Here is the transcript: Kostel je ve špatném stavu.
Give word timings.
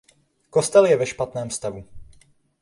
Kostel 0.49 0.85
je 0.85 0.97
ve 0.97 1.05
špatném 1.05 1.49
stavu. 1.49 1.83